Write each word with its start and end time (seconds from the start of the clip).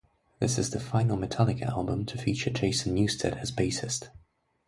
This 0.39 0.57
is 0.57 0.71
the 0.71 0.79
final 0.79 1.15
Metallica 1.15 1.69
album 1.69 2.07
to 2.07 2.17
feature 2.17 2.49
Jason 2.49 2.95
Newsted 2.95 3.37
as 3.39 3.51
bassist. 3.51 4.09